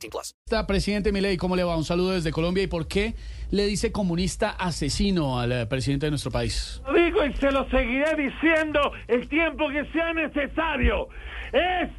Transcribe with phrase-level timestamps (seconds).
[0.00, 0.34] 18 plus.
[0.44, 1.76] Está, presidente Milei, ¿cómo le va?
[1.76, 2.62] Un saludo desde Colombia.
[2.62, 3.14] ¿Y por qué
[3.50, 6.82] le dice comunista asesino al eh, presidente de nuestro país?
[6.86, 11.08] Lo digo y se lo seguiré diciendo el tiempo que sea necesario.
[11.52, 11.90] Es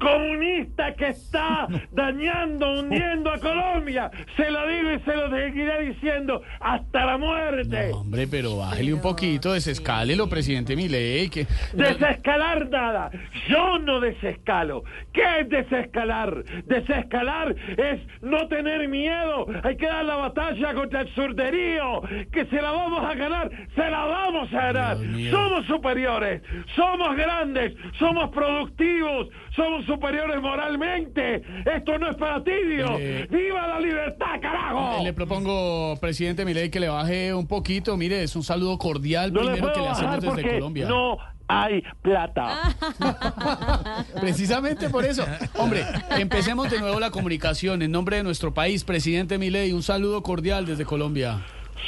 [0.00, 4.10] comunista que está dañando, hundiendo a Colombia.
[4.36, 7.90] Se lo digo y se lo seguiré diciendo hasta la muerte.
[7.90, 11.28] No, hombre, pero bájele un poquito, desescálelo, presidente Milei.
[11.28, 11.46] Que...
[11.72, 13.10] Desescalar nada.
[13.48, 14.84] Yo no desescalo.
[15.12, 16.44] ¿Qué es desescalar?
[16.64, 19.46] Desescalar es no tener miedo.
[19.62, 22.02] Hay que dar la batalla contra el surderío.
[22.32, 23.50] Que se la vamos a ganar.
[23.74, 24.96] Se la vamos a ganar.
[25.30, 26.42] Somos superiores.
[26.74, 27.74] Somos grandes.
[27.98, 29.28] Somos productivos.
[29.54, 31.42] Somos superiores moralmente.
[31.64, 32.90] Esto no es para tibios.
[32.98, 35.02] Eh, ¡Viva la libertad, carajo!
[35.04, 37.96] Le propongo, presidente Milei, que le baje un poquito.
[37.96, 40.88] Mire, es un saludo cordial no primero que le bajar hacemos desde Colombia.
[40.88, 41.18] no
[41.50, 42.74] hay plata.
[44.20, 45.24] Precisamente por eso.
[45.56, 45.82] Hombre,
[46.18, 47.82] empecemos de nuevo la comunicación.
[47.82, 51.38] En nombre de nuestro país, presidente Milei, un saludo cordial desde Colombia.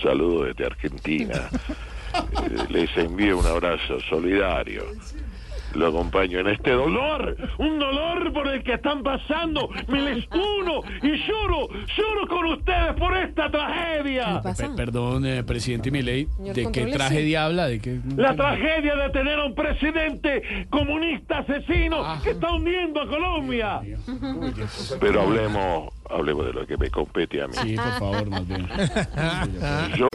[0.03, 1.49] Saludo desde Argentina.
[2.13, 4.83] Eh, Les envío un abrazo solidario.
[5.75, 7.37] Lo acompaño en este dolor.
[7.59, 9.69] un dolor por el que están pasando.
[9.89, 14.43] Me les uno y lloro, lloro con ustedes por esta tragedia.
[14.43, 17.67] Pe- perdón, eh, presidente Milei, ¿de qué tragedia habla?
[17.69, 18.01] ¿De qué?
[18.17, 22.21] La tragedia de tener a un presidente comunista asesino Ah.
[22.23, 23.81] que está hundiendo a Colombia.
[25.01, 27.55] Pero hablemos, hablemos de lo que me compete a mí.
[27.63, 28.69] Sí, por favor, más bien.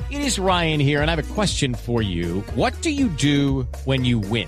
[0.09, 2.44] It is Ryan here, and I have a question for you.
[2.56, 4.47] What do you do when you win?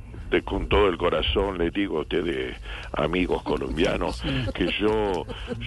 [0.31, 2.57] De, con todo el corazón le digo a ustedes,
[2.93, 4.23] amigos colombianos,
[4.55, 5.25] que yo,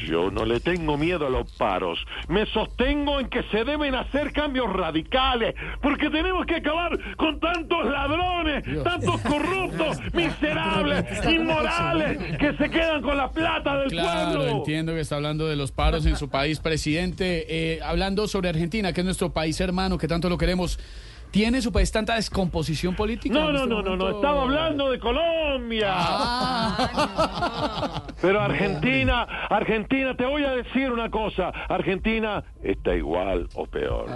[0.08, 2.04] yo no le tengo miedo a los paros.
[2.28, 7.84] Me sostengo en que se deben hacer cambios radicales, porque tenemos que acabar con tantos
[7.84, 14.56] ladrones, tantos corruptos, miserables, inmorales, que se quedan con la plata del Claro, pueblo.
[14.58, 17.46] entiendo que está hablando de los paros en su país, presidente.
[17.48, 20.78] Eh, hablando sobre Argentina, que es nuestro país hermano, que tanto lo queremos.
[21.34, 23.34] ¿Tiene su país tanta descomposición política?
[23.34, 24.18] No, no, este no, no, no, momento?
[24.18, 25.88] estaba hablando de Colombia.
[25.92, 27.24] Ah.
[28.22, 34.06] Pero Argentina, Argentina, te voy a decir una cosa, Argentina Está igual o peor.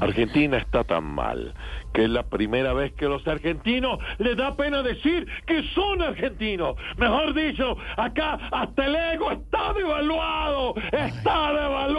[0.00, 1.52] Argentina está tan mal
[1.92, 6.76] que es la primera vez que los argentinos les da pena decir que son argentinos.
[6.96, 11.95] Mejor dicho, acá hasta el ego está devaluado, está devaluado.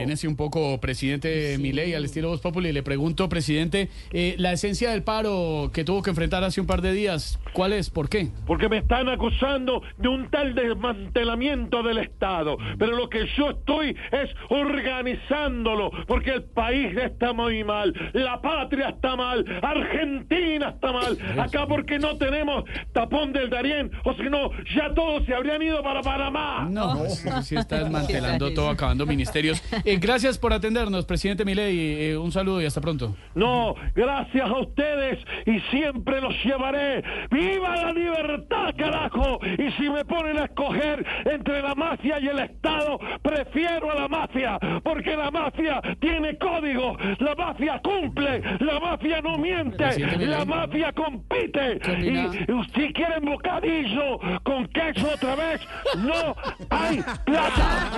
[0.00, 2.72] Serénese un poco, presidente Milei, al estilo Voz Populi.
[2.72, 6.80] Le pregunto, presidente, eh, la esencia del paro que tuvo que enfrentar hace un par
[6.80, 7.90] de días, ¿cuál es?
[7.90, 8.30] ¿Por qué?
[8.46, 12.56] Porque me están acusando de un tal desmantelamiento del Estado.
[12.78, 18.88] Pero lo que yo estoy es organizándolo, porque el país está muy mal, la patria
[18.88, 21.18] está mal, Argentina está mal.
[21.38, 25.82] Acá porque no tenemos tapón del Darién, o si no, ya todos se habrían ido
[25.82, 26.66] para Panamá.
[26.70, 29.62] No, eso sí está desmantelando todo, acabando ministerios.
[29.90, 32.10] Eh, gracias por atendernos, presidente Milei.
[32.10, 33.16] Eh, un saludo y hasta pronto.
[33.34, 37.02] No, gracias a ustedes y siempre los llevaré.
[37.28, 39.40] ¡Viva la libertad, carajo!
[39.58, 44.06] Y si me ponen a escoger entre la mafia y el Estado, prefiero a la
[44.06, 50.92] mafia, porque la mafia tiene código, la mafia cumple, la mafia no miente, la mafia
[50.92, 51.80] compite.
[51.80, 52.30] ¿Qué opina?
[52.36, 55.60] Y si quieren bocadillo con queso otra vez,
[55.98, 56.36] no
[56.70, 57.90] hay plata.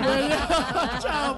[0.99, 1.37] Chao.